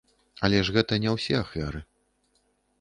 Але 0.47 0.61
ж 0.69 0.75
гэта 0.77 0.97
не 1.05 1.13
ўсе 1.17 1.33
ахвяры. 1.43 1.79